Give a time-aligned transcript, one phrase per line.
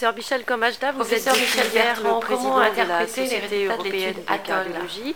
[0.00, 3.26] Professeur Michel Comajda, vous Professeur êtes Michel Bertrand, le comment président de la interpréter les
[3.28, 5.14] Société résultats de européenne l'étude de cardiologie?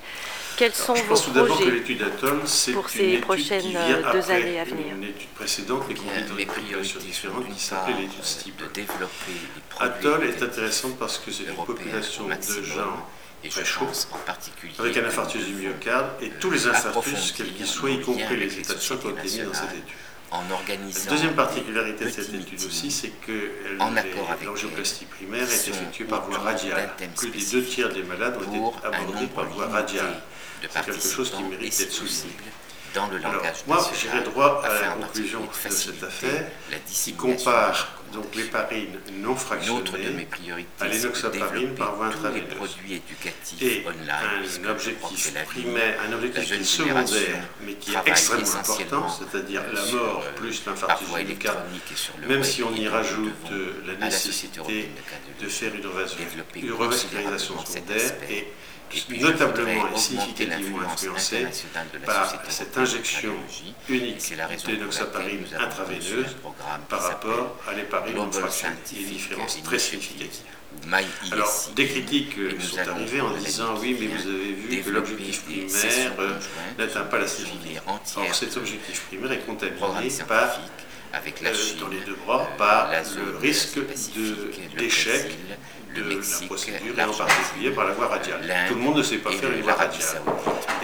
[0.59, 3.05] Quels sont Je vos pense tout d'abord que projets l'étude Atoll, c'est pour une ces
[3.05, 4.95] étude prochaines, qui euh, vient deux après années à venir?
[4.95, 8.21] Une étude précédente, mes des populations priorités sont différentes, qui s'appelait l'étude
[8.61, 13.07] euh, de développer les produits Atoll est intéressante parce que c'est une population de gens
[13.43, 16.51] et je très chauds, pense en particulier avec un infarctus du myocarde, et euh, tous
[16.51, 19.47] les infarctus, quels qu'ils soient, y compris les les états de choc, ont été mis
[19.47, 19.97] dans cette étude.
[20.35, 23.51] En organisant La deuxième particularité de cette étude aussi, c'est que
[24.45, 26.91] l'angioplastie primaire est effectuée par voie radiale.
[27.17, 30.21] Plus des deux tiers des malades ont été abordés par voie radiale.
[30.63, 32.35] C'est quelque chose qui mérite d'être souligné.
[32.95, 36.79] dans le Alors, langage moi, national, j'irai droit à la conclusion de cette affaire, la
[36.79, 41.83] qui compare donc l'héparine non Une autre de fractionnée mes priorités, c'est de développer
[42.13, 47.99] tous les produits éducatifs et online, un objectif primaire, un objectif secondaire, mais qui est
[48.07, 50.63] extrêmement important, c'est-à-dire la mort euh, plus
[52.21, 54.89] le même si on y rajoute euh, la nécessité
[55.41, 55.87] de faire une
[56.73, 58.47] revascularisation secondaire et
[59.21, 63.35] notablement et significativement la par cette injection
[63.89, 64.35] unique
[64.67, 66.37] d'énoxaparine intraveineuse
[66.89, 69.79] par rapport à l'héparine différence très.
[71.33, 75.43] Alors, des critiques euh, sont arrivées en disant oui, mais vous avez vu que l'objectif
[75.49, 76.31] des primaire euh,
[76.79, 77.27] n'atteint pas la
[77.87, 80.73] entière Or, cet de objectif primaire est contaminé par scientifique
[81.13, 85.31] avec la euh, Chine, dans les deux bras par la le risque de- d'échec
[85.95, 88.41] de le la procédure, et en particulier par la voie radiale.
[88.69, 90.23] Tout le monde ne sait pas faire une voie radiale.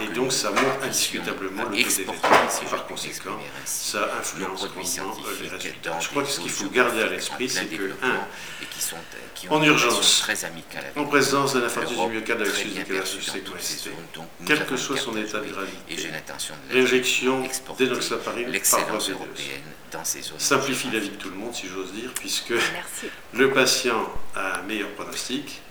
[0.03, 5.49] Et donc ça montre indiscutablement le taux et par conséquent, ça influence grandement euh, les
[5.49, 5.99] résultats.
[5.99, 8.15] Je crois que ce qu'il faut garder à l'esprit, c'est que, un,
[8.61, 8.95] et qui sont,
[9.35, 10.27] qui ont en urgence,
[10.95, 12.67] en présence d'un infarctus du myocarde avec.
[14.15, 16.09] Donc, nous quel que soit son état de gravité,
[16.71, 17.43] l'injection
[17.77, 21.35] d'énoxaparine par voie l'excellence veineuse européenne dans ces zones simplifie la vie de tout le
[21.35, 23.07] monde, si j'ose dire, puisque Merci.
[23.33, 25.61] le patient a un meilleur pronostic.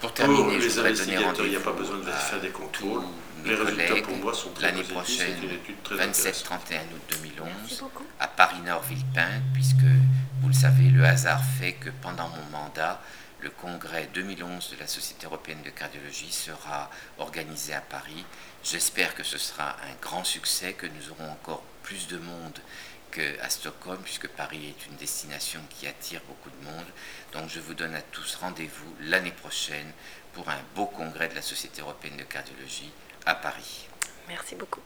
[0.00, 3.02] Pour Pour terminer, les investigateurs, il n'y a pas besoin de faire des contrôles.
[3.44, 6.86] Mes collègues pour moi sont très l'année prochaine, C'est une étude très 27-31 intéressante.
[6.94, 8.04] août 2011, Merci beaucoup.
[8.18, 9.76] à Paris-Nord-Villepinte, puisque
[10.40, 13.00] vous le savez, le hasard fait que pendant mon mandat,
[13.40, 18.24] le congrès 2011 de la Société européenne de cardiologie sera organisé à Paris.
[18.62, 22.58] J'espère que ce sera un grand succès, que nous aurons encore plus de monde
[23.10, 26.86] qu'à Stockholm, puisque Paris est une destination qui attire beaucoup de monde.
[27.32, 29.90] Donc je vous donne à tous rendez-vous l'année prochaine
[30.34, 32.92] pour un beau congrès de la Société européenne de cardiologie
[33.26, 33.88] à Paris.
[34.28, 34.80] Merci beaucoup.